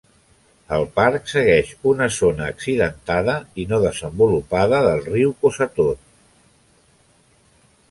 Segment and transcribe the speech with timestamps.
[0.77, 6.11] El parc segueix una zona accidentada i no desenvolupada del riu Cossatot.